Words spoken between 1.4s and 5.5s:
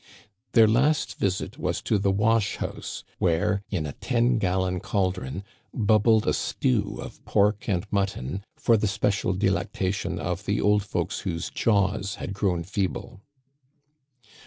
was to the wash house where, in a ten gallon caldron,